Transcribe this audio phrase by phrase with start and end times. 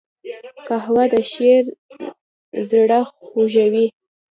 [0.67, 1.65] قهوه د شاعر
[2.69, 3.87] زړه خوږوي